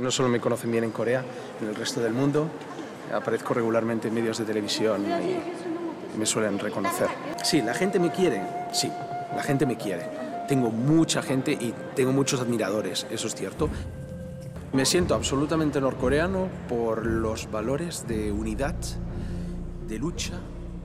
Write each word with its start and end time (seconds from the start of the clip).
No 0.00 0.10
solo 0.10 0.28
me 0.28 0.40
conocen 0.40 0.70
bien 0.70 0.84
en 0.84 0.90
Corea, 0.90 1.24
en 1.60 1.68
el 1.68 1.74
resto 1.74 2.00
del 2.00 2.12
mundo. 2.12 2.48
Aparezco 3.12 3.54
regularmente 3.54 4.08
en 4.08 4.14
medios 4.14 4.38
de 4.38 4.44
televisión 4.44 5.04
y 6.14 6.18
me 6.18 6.26
suelen 6.26 6.58
reconocer. 6.58 7.08
Sí, 7.42 7.60
la 7.62 7.74
gente 7.74 7.98
me 7.98 8.10
quiere, 8.10 8.42
sí, 8.72 8.90
la 9.34 9.42
gente 9.42 9.66
me 9.66 9.76
quiere. 9.76 10.06
Tengo 10.48 10.70
mucha 10.70 11.22
gente 11.22 11.52
y 11.52 11.74
tengo 11.94 12.12
muchos 12.12 12.40
admiradores, 12.40 13.06
eso 13.10 13.26
es 13.26 13.34
cierto. 13.34 13.68
Me 14.72 14.86
siento 14.86 15.14
absolutamente 15.14 15.80
norcoreano 15.80 16.48
por 16.68 17.04
los 17.04 17.50
valores 17.50 18.06
de 18.08 18.32
unidad, 18.32 18.74
de 19.86 19.98
lucha 19.98 20.34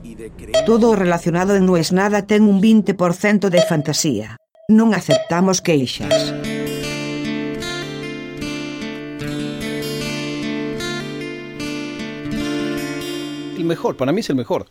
y 0.02 0.14
de 0.14 0.30
creencia. 0.30 0.64
Todo 0.66 0.94
relacionado 0.94 1.56
en 1.56 1.64
No 1.64 1.76
es 1.76 1.92
nada 1.92 2.26
ten 2.26 2.42
un 2.42 2.60
20% 2.60 3.48
de 3.48 3.62
fantasía. 3.62 4.36
Non 4.68 4.92
aceptamos 4.92 5.64
queixas. 5.64 6.12
El 13.58 13.64
mejor, 13.64 13.96
para 13.96 14.12
mí 14.12 14.20
es 14.20 14.30
el 14.30 14.36
mejor. 14.36 14.66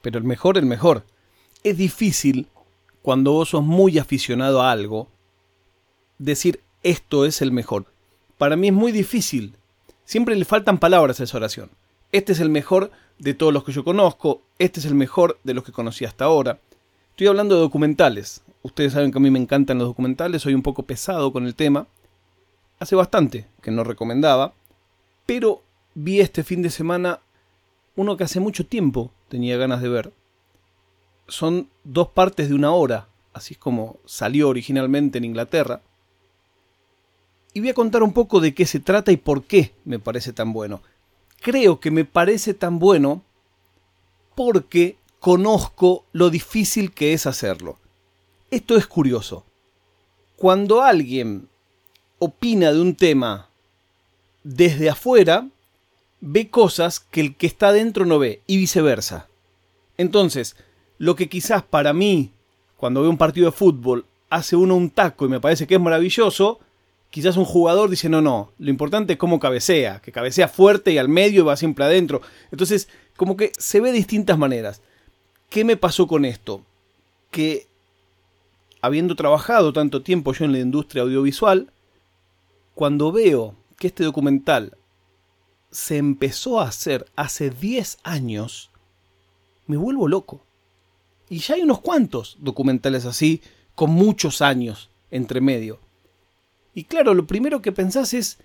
Pero 0.00 0.16
el 0.18 0.24
mejor, 0.24 0.58
el 0.58 0.66
mejor. 0.66 1.04
Es 1.64 1.76
difícil, 1.76 2.46
cuando 3.02 3.32
vos 3.32 3.48
sos 3.48 3.64
muy 3.64 3.98
aficionado 3.98 4.62
a 4.62 4.70
algo, 4.70 5.08
decir 6.18 6.60
esto 6.84 7.24
es 7.24 7.42
el 7.42 7.50
mejor. 7.50 7.86
Para 8.38 8.54
mí 8.54 8.68
es 8.68 8.72
muy 8.72 8.92
difícil. 8.92 9.56
Siempre 10.04 10.36
le 10.36 10.44
faltan 10.44 10.78
palabras 10.78 11.18
a 11.18 11.24
esa 11.24 11.36
oración. 11.36 11.70
Este 12.12 12.30
es 12.30 12.38
el 12.38 12.48
mejor 12.48 12.92
de 13.18 13.34
todos 13.34 13.52
los 13.52 13.64
que 13.64 13.72
yo 13.72 13.82
conozco. 13.82 14.42
Este 14.60 14.78
es 14.78 14.86
el 14.86 14.94
mejor 14.94 15.40
de 15.42 15.54
los 15.54 15.64
que 15.64 15.72
conocí 15.72 16.04
hasta 16.04 16.26
ahora. 16.26 16.60
Estoy 17.10 17.26
hablando 17.26 17.56
de 17.56 17.62
documentales. 17.62 18.42
Ustedes 18.62 18.92
saben 18.92 19.10
que 19.10 19.18
a 19.18 19.20
mí 19.20 19.32
me 19.32 19.40
encantan 19.40 19.78
los 19.78 19.88
documentales. 19.88 20.42
Soy 20.42 20.54
un 20.54 20.62
poco 20.62 20.84
pesado 20.84 21.32
con 21.32 21.44
el 21.44 21.56
tema. 21.56 21.88
Hace 22.78 22.94
bastante 22.94 23.48
que 23.60 23.72
no 23.72 23.82
recomendaba. 23.82 24.52
Pero 25.26 25.64
vi 25.94 26.20
este 26.20 26.44
fin 26.44 26.62
de 26.62 26.70
semana 26.70 27.18
uno 27.98 28.16
que 28.16 28.22
hace 28.22 28.38
mucho 28.38 28.64
tiempo 28.64 29.10
tenía 29.28 29.56
ganas 29.56 29.82
de 29.82 29.88
ver. 29.88 30.12
Son 31.26 31.68
dos 31.82 32.06
partes 32.06 32.48
de 32.48 32.54
una 32.54 32.70
hora, 32.70 33.08
así 33.32 33.54
es 33.54 33.58
como 33.58 33.96
salió 34.06 34.48
originalmente 34.48 35.18
en 35.18 35.24
Inglaterra. 35.24 35.82
Y 37.54 37.58
voy 37.58 37.70
a 37.70 37.74
contar 37.74 38.04
un 38.04 38.12
poco 38.12 38.38
de 38.38 38.54
qué 38.54 38.66
se 38.66 38.78
trata 38.78 39.10
y 39.10 39.16
por 39.16 39.42
qué 39.42 39.74
me 39.84 39.98
parece 39.98 40.32
tan 40.32 40.52
bueno. 40.52 40.80
Creo 41.40 41.80
que 41.80 41.90
me 41.90 42.04
parece 42.04 42.54
tan 42.54 42.78
bueno 42.78 43.24
porque 44.36 44.96
conozco 45.18 46.04
lo 46.12 46.30
difícil 46.30 46.92
que 46.92 47.14
es 47.14 47.26
hacerlo. 47.26 47.80
Esto 48.52 48.76
es 48.76 48.86
curioso. 48.86 49.44
Cuando 50.36 50.82
alguien 50.82 51.48
opina 52.20 52.72
de 52.72 52.80
un 52.80 52.94
tema 52.94 53.48
desde 54.44 54.88
afuera, 54.88 55.48
ve 56.20 56.50
cosas 56.50 57.00
que 57.00 57.20
el 57.20 57.36
que 57.36 57.46
está 57.46 57.72
dentro 57.72 58.04
no 58.04 58.18
ve 58.18 58.42
y 58.46 58.56
viceversa. 58.56 59.28
Entonces, 59.96 60.56
lo 60.98 61.16
que 61.16 61.28
quizás 61.28 61.62
para 61.62 61.92
mí, 61.92 62.32
cuando 62.76 63.02
veo 63.02 63.10
un 63.10 63.18
partido 63.18 63.46
de 63.46 63.56
fútbol, 63.56 64.04
hace 64.30 64.56
uno 64.56 64.76
un 64.76 64.90
taco 64.90 65.26
y 65.26 65.28
me 65.28 65.40
parece 65.40 65.66
que 65.66 65.74
es 65.74 65.80
maravilloso, 65.80 66.60
quizás 67.10 67.36
un 67.36 67.44
jugador 67.44 67.90
dice, 67.90 68.08
no, 68.08 68.20
no, 68.20 68.52
lo 68.58 68.70
importante 68.70 69.14
es 69.14 69.18
cómo 69.18 69.40
cabecea, 69.40 70.00
que 70.00 70.12
cabecea 70.12 70.48
fuerte 70.48 70.92
y 70.92 70.98
al 70.98 71.08
medio 71.08 71.42
y 71.42 71.44
va 71.44 71.56
siempre 71.56 71.84
adentro. 71.84 72.20
Entonces, 72.50 72.88
como 73.16 73.36
que 73.36 73.52
se 73.58 73.80
ve 73.80 73.90
de 73.90 73.98
distintas 73.98 74.38
maneras. 74.38 74.82
¿Qué 75.50 75.64
me 75.64 75.76
pasó 75.76 76.06
con 76.06 76.24
esto? 76.24 76.62
Que 77.30 77.66
habiendo 78.80 79.16
trabajado 79.16 79.72
tanto 79.72 80.02
tiempo 80.02 80.32
yo 80.32 80.44
en 80.44 80.52
la 80.52 80.58
industria 80.58 81.02
audiovisual, 81.02 81.72
cuando 82.74 83.10
veo 83.10 83.54
que 83.76 83.88
este 83.88 84.04
documental 84.04 84.77
se 85.70 85.96
empezó 85.96 86.60
a 86.60 86.68
hacer 86.68 87.06
hace 87.16 87.50
10 87.50 87.98
años, 88.02 88.70
me 89.66 89.76
vuelvo 89.76 90.08
loco. 90.08 90.44
Y 91.28 91.38
ya 91.38 91.54
hay 91.54 91.62
unos 91.62 91.80
cuantos 91.80 92.36
documentales 92.40 93.04
así, 93.04 93.42
con 93.74 93.90
muchos 93.90 94.40
años 94.40 94.88
entre 95.10 95.40
medio. 95.40 95.78
Y 96.74 96.84
claro, 96.84 97.14
lo 97.14 97.26
primero 97.26 97.60
que 97.60 97.72
pensás 97.72 98.14
es, 98.14 98.38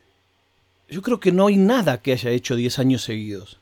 yo 0.90 1.02
creo 1.02 1.20
que 1.20 1.32
no 1.32 1.48
hay 1.48 1.58
nada 1.58 2.02
que 2.02 2.12
haya 2.12 2.30
hecho 2.32 2.56
10 2.56 2.80
años 2.80 3.04
seguidos. 3.04 3.60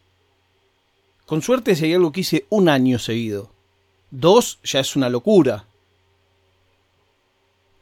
Con 1.26 1.42
suerte 1.42 1.76
si 1.76 1.86
hay 1.86 1.94
algo 1.94 2.12
que 2.12 2.22
hice 2.22 2.46
un 2.50 2.68
año 2.68 3.00
seguido. 3.00 3.52
Dos 4.10 4.60
ya 4.64 4.80
es 4.80 4.96
una 4.96 5.10
locura. 5.10 5.66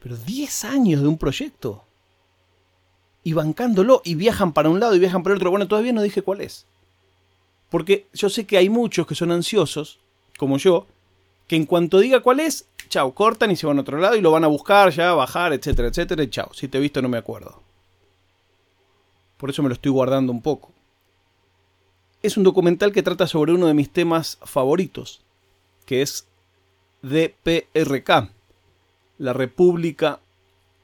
Pero 0.00 0.16
10 0.16 0.64
años 0.64 1.02
de 1.02 1.08
un 1.08 1.18
proyecto 1.18 1.84
y 3.22 3.32
bancándolo 3.32 4.02
y 4.04 4.14
viajan 4.14 4.52
para 4.52 4.68
un 4.68 4.80
lado 4.80 4.94
y 4.94 4.98
viajan 4.98 5.22
para 5.22 5.34
el 5.34 5.38
otro. 5.38 5.50
Bueno, 5.50 5.68
todavía 5.68 5.92
no 5.92 6.02
dije 6.02 6.22
cuál 6.22 6.40
es. 6.40 6.66
Porque 7.68 8.06
yo 8.12 8.28
sé 8.28 8.46
que 8.46 8.56
hay 8.56 8.68
muchos 8.68 9.06
que 9.06 9.14
son 9.14 9.30
ansiosos, 9.30 9.98
como 10.38 10.58
yo, 10.58 10.86
que 11.46 11.56
en 11.56 11.66
cuanto 11.66 11.98
diga 11.98 12.20
cuál 12.20 12.40
es, 12.40 12.66
chao, 12.88 13.12
cortan 13.14 13.50
y 13.50 13.56
se 13.56 13.66
van 13.66 13.78
a 13.78 13.82
otro 13.82 13.98
lado 13.98 14.16
y 14.16 14.20
lo 14.20 14.30
van 14.30 14.44
a 14.44 14.48
buscar 14.48 14.90
ya, 14.90 15.12
bajar, 15.14 15.52
etcétera, 15.52 15.88
etcétera, 15.88 16.22
y 16.22 16.30
chao. 16.30 16.52
Si 16.52 16.68
te 16.68 16.78
he 16.78 16.80
visto 16.80 17.00
no 17.00 17.08
me 17.08 17.18
acuerdo. 17.18 17.62
Por 19.36 19.50
eso 19.50 19.62
me 19.62 19.68
lo 19.68 19.74
estoy 19.74 19.92
guardando 19.92 20.32
un 20.32 20.42
poco. 20.42 20.72
Es 22.22 22.36
un 22.36 22.42
documental 22.42 22.92
que 22.92 23.02
trata 23.02 23.26
sobre 23.26 23.52
uno 23.52 23.66
de 23.66 23.74
mis 23.74 23.90
temas 23.90 24.38
favoritos, 24.42 25.22
que 25.86 26.02
es 26.02 26.26
DPRK, 27.02 28.30
la 29.18 29.32
República 29.32 30.20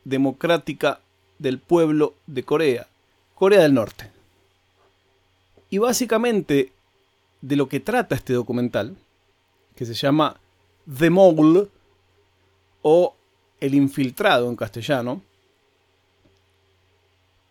Democrática 0.05 1.01
del 1.39 1.59
pueblo 1.59 2.15
de 2.27 2.43
Corea, 2.43 2.87
Corea 3.35 3.63
del 3.63 3.75
Norte. 3.75 4.11
Y 5.71 5.79
básicamente 5.79 6.73
de 7.41 7.57
lo 7.57 7.69
que 7.69 7.81
trata 7.81 8.15
este 8.15 8.33
documental, 8.33 8.97
que 9.75 9.85
se 9.85 9.95
llama 9.95 10.41
The 10.99 11.11
Mole 11.11 11.69
o 12.83 13.15
El 13.61 13.75
infiltrado 13.75 14.49
en 14.49 14.57
castellano, 14.57 15.23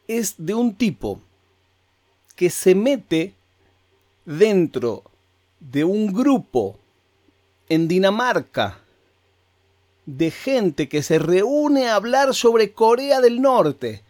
es 0.08 0.36
de 0.38 0.54
un 0.54 0.76
tipo 0.76 1.20
que 2.36 2.50
se 2.50 2.76
mete 2.76 3.34
dentro 4.26 5.04
de 5.60 5.84
un 5.84 6.14
grupo 6.14 6.78
en 7.70 7.88
Dinamarca 7.88 8.80
de 10.06 10.32
gente 10.32 10.88
que 10.88 11.04
se 11.04 11.20
reúne 11.20 11.88
a 11.88 11.96
hablar 11.96 12.34
sobre 12.34 12.74
Corea 12.74 13.22
del 13.22 13.42
Norte 13.42 14.04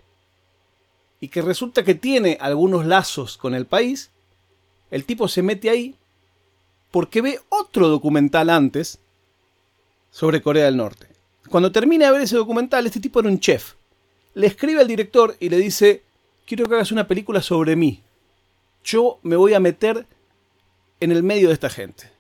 y 1.20 1.30
que 1.30 1.42
resulta 1.42 1.84
que 1.84 1.96
tiene 1.96 2.38
algunos 2.42 2.86
lazos 2.86 3.38
con 3.38 3.56
el 3.56 3.66
país, 3.66 4.12
el 4.92 5.06
tipo 5.06 5.28
se 5.28 5.42
mete 5.42 5.70
ahí 5.70 5.96
porque 6.92 7.22
ve 7.22 7.40
otro 7.50 7.88
documental 7.88 8.50
antes 8.50 9.00
sobre 10.12 10.42
Corea 10.42 10.66
del 10.66 10.78
Norte. 10.78 11.08
Cuando 11.50 11.72
termina 11.72 12.06
de 12.06 12.12
ver 12.12 12.22
ese 12.22 12.38
documental, 12.38 12.86
este 12.86 13.00
tipo 13.00 13.20
era 13.20 13.30
un 13.30 13.40
chef. 13.40 13.74
Le 14.34 14.48
escribe 14.48 14.82
al 14.82 14.88
director 14.88 15.36
y 15.40 15.50
le 15.50 15.58
dice, 15.58 16.04
quiero 16.46 16.66
que 16.66 16.76
hagas 16.76 16.92
una 16.92 17.08
película 17.08 17.42
sobre 17.42 17.76
mí. 17.76 18.02
Yo 18.84 19.20
me 19.24 19.36
voy 19.36 19.54
a 19.54 19.60
meter 19.60 20.06
en 21.00 21.12
el 21.12 21.24
medio 21.24 21.50
de 21.50 21.54
esta 21.54 21.70
gente. 21.70 22.15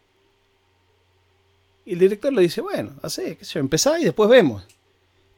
Y 1.85 1.93
el 1.93 1.99
director 1.99 2.33
le 2.33 2.41
dice, 2.41 2.61
bueno, 2.61 2.93
así, 3.03 3.35
qué 3.35 3.45
sé 3.45 3.53
yo, 3.53 3.59
empezá 3.59 3.99
y 3.99 4.05
después 4.05 4.27
vemos. 4.29 4.63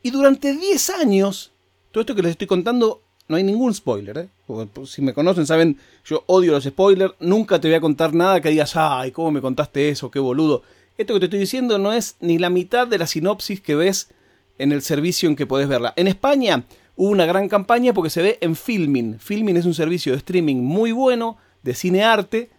Y 0.01 0.11
durante 0.11 0.53
10 0.55 0.89
años, 0.91 1.51
todo 1.91 2.01
esto 2.01 2.15
que 2.15 2.21
les 2.21 2.31
estoy 2.31 2.47
contando, 2.47 3.01
no 3.27 3.35
hay 3.35 3.43
ningún 3.43 3.73
spoiler, 3.73 4.17
¿eh? 4.17 4.29
Pues, 4.45 4.91
si 4.91 5.01
me 5.01 5.13
conocen, 5.13 5.45
saben, 5.45 5.77
yo 6.05 6.23
odio 6.27 6.53
los 6.53 6.63
spoilers, 6.63 7.13
nunca 7.19 7.59
te 7.59 7.67
voy 7.67 7.75
a 7.75 7.81
contar 7.81 8.13
nada 8.13 8.39
que 8.39 8.49
digas, 8.49 8.77
ay, 8.77 9.11
¿cómo 9.11 9.31
me 9.31 9.41
contaste 9.41 9.89
eso? 9.89 10.09
Qué 10.09 10.19
boludo. 10.19 10.63
Esto 10.97 11.13
que 11.13 11.19
te 11.19 11.25
estoy 11.25 11.39
diciendo 11.39 11.77
no 11.77 11.91
es 11.91 12.15
ni 12.21 12.37
la 12.37 12.49
mitad 12.49 12.87
de 12.87 12.97
la 12.97 13.07
sinopsis 13.07 13.59
que 13.59 13.75
ves 13.75 14.09
en 14.57 14.71
el 14.71 14.81
servicio 14.81 15.27
en 15.27 15.35
que 15.35 15.45
podés 15.45 15.67
verla. 15.67 15.93
En 15.97 16.07
España 16.07 16.63
hubo 16.95 17.09
una 17.09 17.25
gran 17.25 17.49
campaña 17.49 17.93
porque 17.93 18.09
se 18.09 18.21
ve 18.21 18.37
en 18.39 18.55
Filmin. 18.55 19.19
Filmin 19.19 19.57
es 19.57 19.65
un 19.65 19.73
servicio 19.73 20.13
de 20.13 20.19
streaming 20.19 20.55
muy 20.55 20.93
bueno, 20.93 21.37
de 21.61 21.73
cinearte. 21.73 22.49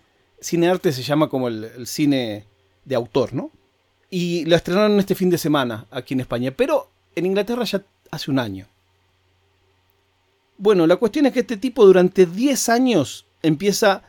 Cinearte 0.41 0.93
se 0.93 1.03
llama 1.03 1.29
como 1.31 1.49
el 1.49 1.87
cine 1.87 2.45
de 2.85 2.95
autor, 2.95 3.33
¿no? 3.33 3.51
Y 4.11 4.45
lo 4.47 4.57
estrenaron 4.57 4.99
este 4.99 5.15
fin 5.15 5.31
de 5.31 5.39
semana 5.39 5.87
aquí 5.91 6.15
en 6.15 6.21
España, 6.21 6.53
pero 6.57 6.89
en 7.15 7.27
Inglaterra 7.27 7.65
ya 7.65 7.83
hace 8.11 8.31
un 8.31 8.39
año. 8.39 8.67
Bueno, 10.57 10.87
la 10.87 10.97
cuestión 10.97 11.27
es 11.27 11.33
que 11.33 11.41
este 11.41 11.57
tipo 11.57 11.87
durante 11.87 12.27
10 12.27 12.69
años 12.69 13.27
empieza 13.43 14.03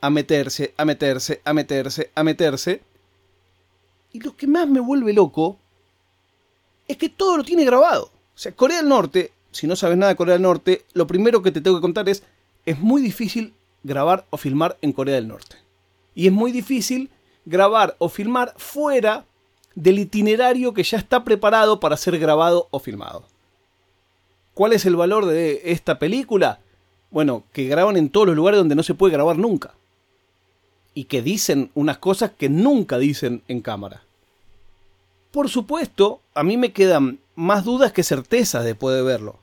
a 0.00 0.10
meterse, 0.10 0.74
a 0.76 0.84
meterse, 0.84 1.40
a 1.44 1.52
meterse, 1.52 2.10
a 2.14 2.22
meterse. 2.22 2.82
Y 4.12 4.20
lo 4.20 4.36
que 4.36 4.46
más 4.46 4.68
me 4.68 4.80
vuelve 4.80 5.12
loco 5.12 5.58
es 6.86 6.96
que 6.96 7.08
todo 7.08 7.38
lo 7.38 7.44
tiene 7.44 7.64
grabado. 7.64 8.04
O 8.04 8.38
sea, 8.38 8.52
Corea 8.52 8.78
del 8.78 8.88
Norte, 8.88 9.32
si 9.50 9.66
no 9.66 9.74
sabes 9.74 9.96
nada 9.96 10.12
de 10.12 10.16
Corea 10.16 10.34
del 10.34 10.42
Norte, 10.42 10.84
lo 10.92 11.06
primero 11.06 11.42
que 11.42 11.50
te 11.50 11.60
tengo 11.60 11.78
que 11.78 11.82
contar 11.82 12.08
es, 12.08 12.22
es 12.66 12.78
muy 12.78 13.02
difícil 13.02 13.54
grabar 13.82 14.26
o 14.30 14.36
filmar 14.36 14.76
en 14.82 14.92
Corea 14.92 15.14
del 15.14 15.28
Norte. 15.28 15.56
Y 16.14 16.26
es 16.26 16.32
muy 16.32 16.52
difícil 16.52 17.10
grabar 17.44 17.96
o 17.98 18.08
filmar 18.08 18.54
fuera 18.56 19.24
del 19.76 20.00
itinerario 20.00 20.74
que 20.74 20.82
ya 20.82 20.98
está 20.98 21.22
preparado 21.22 21.78
para 21.78 21.96
ser 21.96 22.18
grabado 22.18 22.66
o 22.72 22.80
filmado. 22.80 23.24
¿Cuál 24.54 24.72
es 24.72 24.86
el 24.86 24.96
valor 24.96 25.26
de 25.26 25.60
esta 25.66 25.98
película? 25.98 26.60
Bueno, 27.10 27.44
que 27.52 27.68
graban 27.68 27.96
en 27.96 28.08
todos 28.08 28.26
los 28.26 28.36
lugares 28.36 28.58
donde 28.58 28.74
no 28.74 28.82
se 28.82 28.94
puede 28.94 29.12
grabar 29.12 29.36
nunca. 29.36 29.74
Y 30.94 31.04
que 31.04 31.20
dicen 31.20 31.70
unas 31.74 31.98
cosas 31.98 32.30
que 32.30 32.48
nunca 32.48 32.98
dicen 32.98 33.42
en 33.48 33.60
cámara. 33.60 34.02
Por 35.30 35.50
supuesto, 35.50 36.22
a 36.32 36.42
mí 36.42 36.56
me 36.56 36.72
quedan 36.72 37.20
más 37.34 37.64
dudas 37.64 37.92
que 37.92 38.02
certezas 38.02 38.64
después 38.64 38.96
de 38.96 39.02
verlo. 39.02 39.38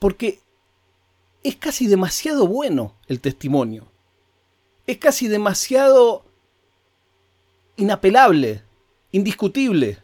Porque 0.00 0.40
es 1.44 1.54
casi 1.54 1.86
demasiado 1.86 2.48
bueno 2.48 2.94
el 3.06 3.20
testimonio. 3.20 3.86
Es 4.88 4.98
casi 4.98 5.28
demasiado 5.28 6.24
inapelable, 7.76 8.64
indiscutible. 9.12 9.98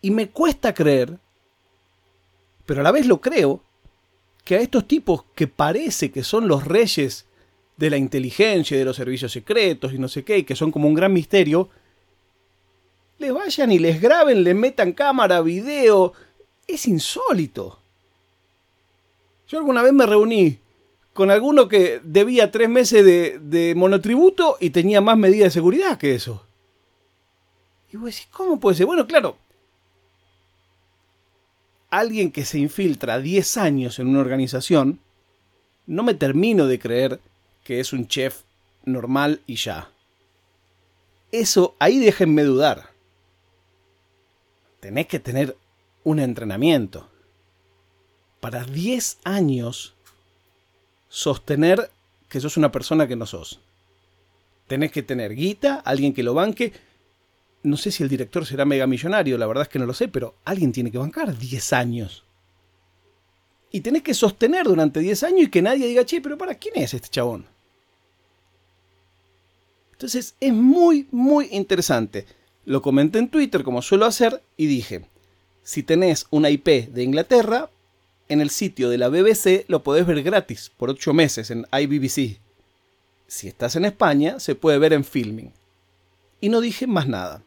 Y 0.00 0.10
me 0.10 0.30
cuesta 0.30 0.74
creer, 0.74 1.18
pero 2.66 2.80
a 2.80 2.84
la 2.84 2.92
vez 2.92 3.06
lo 3.06 3.20
creo, 3.20 3.62
que 4.44 4.56
a 4.56 4.60
estos 4.60 4.88
tipos 4.88 5.24
que 5.34 5.46
parece 5.46 6.10
que 6.10 6.24
son 6.24 6.48
los 6.48 6.64
reyes 6.64 7.26
de 7.76 7.90
la 7.90 7.96
inteligencia 7.96 8.74
y 8.74 8.78
de 8.78 8.84
los 8.84 8.96
servicios 8.96 9.32
secretos 9.32 9.92
y 9.92 9.98
no 9.98 10.08
sé 10.08 10.24
qué, 10.24 10.38
y 10.38 10.42
que 10.44 10.56
son 10.56 10.70
como 10.70 10.88
un 10.88 10.94
gran 10.94 11.12
misterio, 11.12 11.68
les 13.18 13.32
vayan 13.32 13.70
y 13.70 13.78
les 13.78 14.00
graben, 14.00 14.42
les 14.42 14.54
metan 14.54 14.92
cámara, 14.92 15.40
video. 15.42 16.12
Es 16.66 16.86
insólito. 16.86 17.78
Yo 19.48 19.58
alguna 19.58 19.82
vez 19.82 19.92
me 19.92 20.06
reuní 20.06 20.58
con 21.12 21.30
alguno 21.30 21.68
que 21.68 22.00
debía 22.02 22.50
tres 22.50 22.68
meses 22.68 23.04
de, 23.04 23.38
de 23.38 23.74
monotributo 23.74 24.56
y 24.58 24.70
tenía 24.70 25.00
más 25.00 25.16
medidas 25.18 25.46
de 25.46 25.50
seguridad 25.50 25.98
que 25.98 26.14
eso. 26.14 26.44
Y 27.92 27.96
vos 27.96 28.06
decís, 28.06 28.28
¿cómo 28.30 28.58
puede 28.58 28.76
ser? 28.76 28.86
Bueno, 28.86 29.06
claro. 29.06 29.36
Alguien 31.90 32.32
que 32.32 32.44
se 32.46 32.58
infiltra 32.58 33.18
10 33.18 33.56
años 33.58 33.98
en 33.98 34.08
una 34.08 34.20
organización, 34.20 35.00
no 35.86 36.02
me 36.02 36.14
termino 36.14 36.66
de 36.66 36.78
creer 36.78 37.20
que 37.64 37.80
es 37.80 37.92
un 37.92 38.08
chef 38.08 38.42
normal 38.84 39.42
y 39.46 39.56
ya. 39.56 39.90
Eso, 41.30 41.76
ahí 41.78 41.98
déjenme 41.98 42.44
dudar. 42.44 42.90
Tenés 44.80 45.06
que 45.06 45.20
tener 45.20 45.56
un 46.02 46.18
entrenamiento. 46.18 47.08
Para 48.40 48.64
10 48.64 49.18
años 49.24 49.94
sostener 51.08 51.90
que 52.28 52.40
sos 52.40 52.56
una 52.56 52.72
persona 52.72 53.06
que 53.06 53.16
no 53.16 53.26
sos. 53.26 53.60
Tenés 54.66 54.90
que 54.92 55.02
tener 55.02 55.34
guita, 55.34 55.76
alguien 55.84 56.14
que 56.14 56.22
lo 56.22 56.32
banque. 56.32 56.72
No 57.62 57.76
sé 57.76 57.90
si 57.90 58.02
el 58.02 58.08
director 58.08 58.44
será 58.44 58.64
mega 58.64 58.86
millonario, 58.86 59.38
la 59.38 59.46
verdad 59.46 59.62
es 59.62 59.68
que 59.68 59.78
no 59.78 59.86
lo 59.86 59.94
sé, 59.94 60.08
pero 60.08 60.34
alguien 60.44 60.72
tiene 60.72 60.90
que 60.90 60.98
bancar 60.98 61.36
10 61.38 61.72
años. 61.72 62.24
Y 63.70 63.80
tenés 63.80 64.02
que 64.02 64.14
sostener 64.14 64.66
durante 64.66 65.00
10 65.00 65.22
años 65.22 65.42
y 65.44 65.50
que 65.50 65.62
nadie 65.62 65.86
diga, 65.86 66.04
che, 66.04 66.20
pero 66.20 66.36
para 66.36 66.56
quién 66.56 66.74
es 66.76 66.92
este 66.92 67.08
chabón. 67.08 67.46
Entonces 69.92 70.34
es 70.40 70.52
muy, 70.52 71.06
muy 71.12 71.48
interesante. 71.52 72.26
Lo 72.64 72.82
comenté 72.82 73.18
en 73.20 73.28
Twitter 73.28 73.62
como 73.62 73.80
suelo 73.80 74.04
hacer 74.04 74.42
y 74.56 74.66
dije, 74.66 75.06
si 75.62 75.84
tenés 75.84 76.26
una 76.30 76.50
IP 76.50 76.66
de 76.88 77.04
Inglaterra, 77.04 77.70
en 78.28 78.40
el 78.40 78.50
sitio 78.50 78.90
de 78.90 78.98
la 78.98 79.08
BBC 79.08 79.64
lo 79.68 79.82
podés 79.82 80.06
ver 80.06 80.22
gratis 80.22 80.72
por 80.76 80.90
8 80.90 81.12
meses 81.12 81.50
en 81.50 81.66
iBBC. 81.72 82.40
Si 83.26 83.48
estás 83.48 83.76
en 83.76 83.84
España, 83.84 84.40
se 84.40 84.54
puede 84.54 84.78
ver 84.78 84.92
en 84.92 85.04
Filming. 85.04 85.52
Y 86.40 86.48
no 86.48 86.60
dije 86.60 86.86
más 86.86 87.06
nada. 87.06 87.42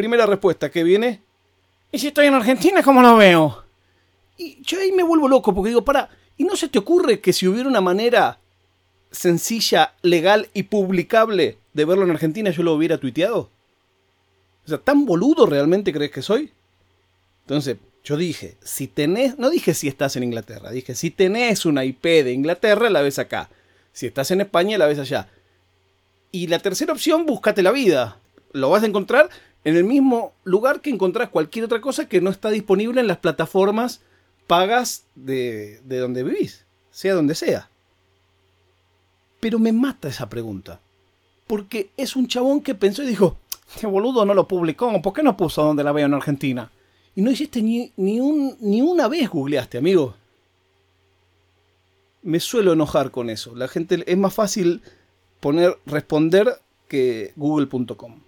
Primera 0.00 0.24
respuesta 0.24 0.70
que 0.70 0.82
viene. 0.82 1.20
¿Y 1.92 1.98
si 1.98 2.06
estoy 2.06 2.24
en 2.24 2.32
Argentina, 2.32 2.82
cómo 2.82 3.02
lo 3.02 3.16
veo? 3.16 3.64
Y 4.38 4.56
yo 4.62 4.80
ahí 4.80 4.92
me 4.92 5.02
vuelvo 5.02 5.28
loco 5.28 5.54
porque 5.54 5.68
digo, 5.68 5.84
para, 5.84 6.08
¿y 6.38 6.44
no 6.44 6.56
se 6.56 6.70
te 6.70 6.78
ocurre 6.78 7.20
que 7.20 7.34
si 7.34 7.46
hubiera 7.46 7.68
una 7.68 7.82
manera 7.82 8.38
sencilla, 9.10 9.92
legal 10.00 10.48
y 10.54 10.62
publicable 10.62 11.58
de 11.74 11.84
verlo 11.84 12.04
en 12.04 12.12
Argentina, 12.12 12.48
yo 12.48 12.62
lo 12.62 12.72
hubiera 12.72 12.96
tuiteado? 12.96 13.50
O 14.64 14.68
sea, 14.68 14.78
¿tan 14.78 15.04
boludo 15.04 15.44
realmente 15.44 15.92
crees 15.92 16.12
que 16.12 16.22
soy? 16.22 16.50
Entonces, 17.42 17.76
yo 18.02 18.16
dije, 18.16 18.56
si 18.64 18.86
tenés, 18.86 19.38
no 19.38 19.50
dije 19.50 19.74
si 19.74 19.86
estás 19.86 20.16
en 20.16 20.22
Inglaterra, 20.22 20.70
dije, 20.70 20.94
si 20.94 21.10
tenés 21.10 21.66
una 21.66 21.84
IP 21.84 22.04
de 22.04 22.32
Inglaterra, 22.32 22.88
la 22.88 23.02
ves 23.02 23.18
acá. 23.18 23.50
Si 23.92 24.06
estás 24.06 24.30
en 24.30 24.40
España, 24.40 24.78
la 24.78 24.86
ves 24.86 24.98
allá. 24.98 25.28
Y 26.32 26.46
la 26.46 26.58
tercera 26.58 26.94
opción, 26.94 27.26
búscate 27.26 27.62
la 27.62 27.70
vida. 27.70 28.16
Lo 28.52 28.70
vas 28.70 28.82
a 28.82 28.86
encontrar 28.86 29.28
en 29.64 29.76
el 29.76 29.84
mismo 29.84 30.32
lugar 30.44 30.80
que 30.80 30.90
encontrás 30.90 31.28
cualquier 31.28 31.64
otra 31.66 31.80
cosa 31.80 32.08
que 32.08 32.20
no 32.20 32.30
está 32.30 32.50
disponible 32.50 33.00
en 33.00 33.06
las 33.06 33.18
plataformas 33.18 34.00
pagas 34.46 35.04
de, 35.14 35.80
de 35.84 35.98
donde 35.98 36.22
vivís, 36.22 36.64
sea 36.90 37.14
donde 37.14 37.34
sea. 37.34 37.68
Pero 39.38 39.58
me 39.58 39.72
mata 39.72 40.08
esa 40.08 40.28
pregunta. 40.28 40.80
Porque 41.46 41.90
es 41.96 42.16
un 42.16 42.26
chabón 42.26 42.60
que 42.60 42.74
pensó 42.74 43.02
y 43.02 43.06
dijo, 43.06 43.36
este 43.74 43.86
boludo 43.86 44.24
no 44.24 44.34
lo 44.34 44.48
publicó, 44.48 45.00
¿por 45.02 45.12
qué 45.12 45.22
no 45.22 45.36
puso 45.36 45.62
donde 45.62 45.84
la 45.84 45.92
veo 45.92 46.06
en 46.06 46.14
Argentina? 46.14 46.70
Y 47.14 47.22
no 47.22 47.30
hiciste 47.30 47.60
ni, 47.62 47.92
ni, 47.96 48.20
un, 48.20 48.56
ni 48.60 48.80
una 48.82 49.08
vez 49.08 49.28
googleaste, 49.28 49.78
amigo. 49.78 50.14
Me 52.22 52.38
suelo 52.38 52.72
enojar 52.72 53.10
con 53.10 53.30
eso. 53.30 53.54
La 53.54 53.68
gente 53.68 54.02
es 54.06 54.16
más 54.16 54.34
fácil 54.34 54.82
poner 55.40 55.78
responder 55.86 56.60
que 56.88 57.32
google.com. 57.36 58.20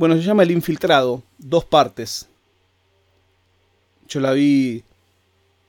Bueno, 0.00 0.16
se 0.16 0.22
llama 0.22 0.44
El 0.44 0.50
Infiltrado, 0.50 1.22
dos 1.36 1.66
partes. 1.66 2.26
Yo 4.08 4.20
la 4.20 4.32
vi 4.32 4.82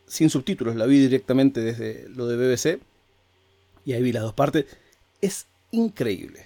sin 0.07 0.29
subtítulos, 0.29 0.77
la 0.77 0.85
vi 0.85 0.99
directamente 0.99 1.59
desde 1.59 2.07
lo 2.07 2.27
de 2.27 2.37
BBC. 2.37 2.79
Y 3.83 3.91
ahí 3.91 4.01
vi 4.01 4.13
las 4.13 4.23
dos 4.23 4.31
partes. 4.31 4.67
Es 5.19 5.47
increíble. 5.71 6.45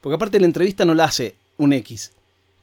Porque 0.00 0.16
aparte 0.16 0.40
la 0.40 0.46
entrevista 0.46 0.84
no 0.84 0.94
la 0.94 1.04
hace 1.04 1.36
un 1.58 1.74
X. 1.74 2.10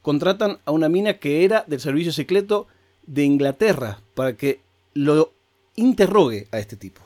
Contratan 0.01 0.57
a 0.65 0.71
una 0.71 0.89
mina 0.89 1.19
que 1.19 1.45
era 1.45 1.63
del 1.65 1.79
servicio 1.79 2.11
secreto 2.11 2.67
de 3.05 3.23
Inglaterra 3.23 4.01
para 4.13 4.35
que 4.35 4.59
lo 4.93 5.31
interrogue 5.77 6.49
a 6.51 6.59
este 6.59 6.75
tipo. 6.75 6.99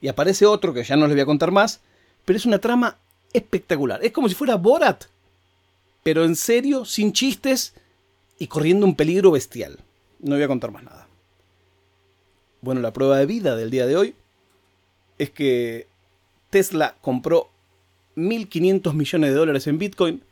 Y 0.00 0.08
aparece 0.08 0.46
otro 0.46 0.72
que 0.72 0.82
ya 0.82 0.96
no 0.96 1.06
les 1.06 1.14
voy 1.14 1.24
a 1.24 1.26
contar 1.26 1.50
más, 1.50 1.80
pero 2.24 2.38
es 2.38 2.46
una 2.46 2.58
trama 2.58 2.96
espectacular. 3.34 4.02
Es 4.02 4.12
como 4.12 4.30
si 4.30 4.34
fuera 4.34 4.54
Borat, 4.54 5.11
pero 6.02 6.24
en 6.24 6.36
serio, 6.36 6.84
sin 6.84 7.12
chistes 7.12 7.74
y 8.38 8.46
corriendo 8.46 8.86
un 8.86 8.96
peligro 8.96 9.30
bestial. 9.30 9.78
No 10.20 10.34
voy 10.34 10.44
a 10.44 10.48
contar 10.48 10.72
más 10.72 10.82
nada. 10.82 11.08
Bueno, 12.60 12.80
la 12.80 12.92
prueba 12.92 13.18
de 13.18 13.26
vida 13.26 13.56
del 13.56 13.70
día 13.70 13.86
de 13.86 13.96
hoy 13.96 14.14
es 15.18 15.30
que 15.30 15.86
Tesla 16.50 16.96
compró 17.00 17.50
1.500 18.16 18.92
millones 18.94 19.30
de 19.30 19.36
dólares 19.36 19.66
en 19.66 19.78
Bitcoin. 19.78 20.22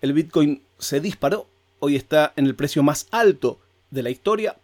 El 0.00 0.12
Bitcoin 0.12 0.62
se 0.78 1.00
disparó. 1.00 1.46
Hoy 1.78 1.96
está 1.96 2.32
en 2.36 2.46
el 2.46 2.54
precio 2.54 2.82
más 2.82 3.08
alto 3.10 3.58
de 3.90 4.02
la 4.02 4.10
historia. 4.10 4.56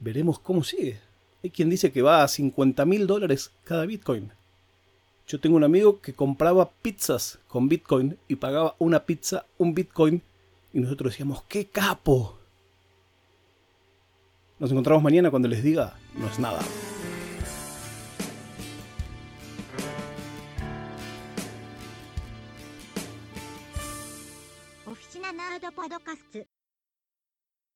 Veremos 0.00 0.38
cómo 0.38 0.64
sigue. 0.64 0.98
Hay 1.42 1.50
quien 1.50 1.70
dice 1.70 1.92
que 1.92 2.02
va 2.02 2.22
a 2.22 2.28
50 2.28 2.84
mil 2.84 3.06
dólares 3.06 3.50
cada 3.64 3.86
Bitcoin. 3.86 4.32
Yo 5.26 5.40
tengo 5.40 5.56
un 5.56 5.64
amigo 5.64 6.00
que 6.00 6.12
compraba 6.12 6.70
pizzas 6.70 7.38
con 7.48 7.68
Bitcoin 7.68 8.18
y 8.28 8.36
pagaba 8.36 8.74
una 8.78 9.04
pizza 9.04 9.46
un 9.58 9.74
Bitcoin 9.74 10.22
y 10.72 10.80
nosotros 10.80 11.12
decíamos, 11.12 11.42
¡qué 11.48 11.66
capo! 11.66 12.38
Nos 14.58 14.70
encontramos 14.70 15.02
mañana 15.02 15.30
cuando 15.30 15.48
les 15.48 15.62
diga, 15.62 15.96
no 16.16 16.26
es 16.26 16.38
nada. 16.38 16.60